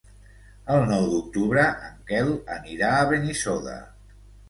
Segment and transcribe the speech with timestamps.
[0.75, 3.81] El nou d'octubre en Quel anirà a Benissoda.